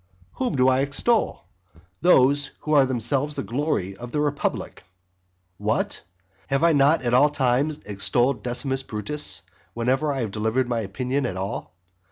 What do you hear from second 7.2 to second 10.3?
times extolled Decimus Brutus whenever I